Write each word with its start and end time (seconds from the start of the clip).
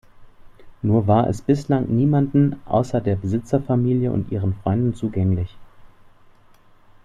Nur 0.81 1.05
war 1.05 1.27
es 1.27 1.43
bislang 1.43 1.85
niemanden 1.89 2.55
außer 2.65 2.99
der 3.01 3.15
Besitzerfamilie 3.15 4.11
und 4.11 4.31
ihren 4.31 4.55
Freunden 4.55 4.95
zugänglich. 4.95 5.55